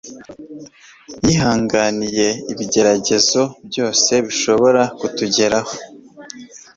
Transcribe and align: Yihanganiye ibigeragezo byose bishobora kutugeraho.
Yihanganiye 1.25 2.27
ibigeragezo 2.51 3.41
byose 3.67 4.11
bishobora 4.25 4.81
kutugeraho. 4.99 5.73